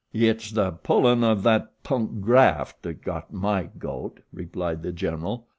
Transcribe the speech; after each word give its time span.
"It's 0.13 0.49
the 0.49 0.71
pullin' 0.71 1.23
of 1.23 1.43
that 1.43 1.83
punk 1.83 2.21
graft 2.21 2.81
that 2.81 3.03
got 3.03 3.31
my 3.31 3.69
goat," 3.77 4.21
replied 4.33 4.81
The 4.81 4.91
General. 4.91 5.47